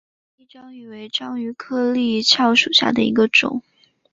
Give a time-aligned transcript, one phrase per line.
[0.03, 0.07] 华
[0.39, 3.61] 丽章鱼为章鱼科丽蛸属下的一个种。